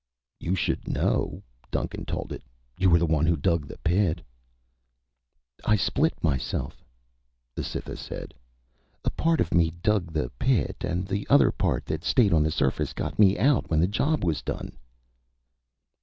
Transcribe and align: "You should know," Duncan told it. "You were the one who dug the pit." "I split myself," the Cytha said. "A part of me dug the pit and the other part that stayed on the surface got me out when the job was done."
"You 0.39 0.55
should 0.55 0.87
know," 0.87 1.43
Duncan 1.69 2.05
told 2.07 2.31
it. 2.33 2.41
"You 2.75 2.89
were 2.89 2.97
the 2.97 3.05
one 3.05 3.27
who 3.27 3.37
dug 3.37 3.67
the 3.67 3.77
pit." 3.83 4.19
"I 5.63 5.75
split 5.75 6.23
myself," 6.23 6.83
the 7.53 7.63
Cytha 7.63 7.95
said. 7.95 8.33
"A 9.05 9.11
part 9.11 9.39
of 9.39 9.53
me 9.53 9.69
dug 9.69 10.11
the 10.11 10.31
pit 10.39 10.77
and 10.81 11.05
the 11.07 11.27
other 11.29 11.51
part 11.51 11.85
that 11.85 12.03
stayed 12.03 12.33
on 12.33 12.41
the 12.41 12.49
surface 12.49 12.93
got 12.93 13.19
me 13.19 13.37
out 13.37 13.69
when 13.69 13.79
the 13.79 13.85
job 13.85 14.23
was 14.25 14.41
done." 14.41 14.75